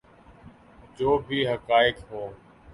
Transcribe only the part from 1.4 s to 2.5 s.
حقائق ہوں۔